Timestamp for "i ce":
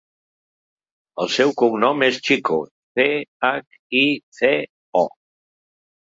4.01-4.53